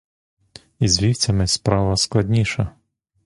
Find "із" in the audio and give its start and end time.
0.79-1.01